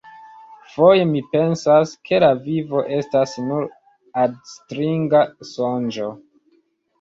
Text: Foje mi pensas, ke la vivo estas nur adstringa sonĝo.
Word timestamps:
Foje 0.75 1.01
mi 1.09 1.19
pensas, 1.35 1.91
ke 2.09 2.19
la 2.23 2.29
vivo 2.45 2.81
estas 2.95 3.35
nur 3.51 3.69
adstringa 4.23 5.23
sonĝo. 5.51 6.11